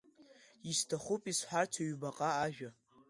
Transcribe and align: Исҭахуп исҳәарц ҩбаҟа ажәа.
Исҭахуп 0.71 1.23
исҳәарц 1.31 1.73
ҩбаҟа 1.87 2.29
ажәа. 2.45 2.69